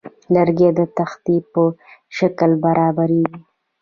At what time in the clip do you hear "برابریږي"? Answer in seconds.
2.65-3.37